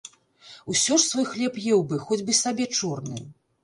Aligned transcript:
Усё 0.75 0.97
ж 1.03 1.03
свой 1.09 1.29
хлеб 1.33 1.61
еў 1.73 1.87
бы, 1.93 2.03
хоць 2.09 2.23
бы 2.27 2.41
сабе 2.43 2.73
чорны! 2.79 3.19